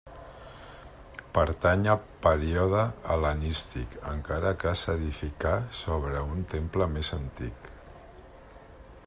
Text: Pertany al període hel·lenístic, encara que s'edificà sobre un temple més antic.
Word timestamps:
Pertany 1.37 1.83
al 1.93 1.99
període 2.23 2.79
hel·lenístic, 3.11 3.99
encara 4.13 4.55
que 4.65 4.75
s'edificà 4.81 5.53
sobre 5.83 6.27
un 6.39 6.45
temple 6.57 6.89
més 6.97 7.13
antic. 7.21 7.73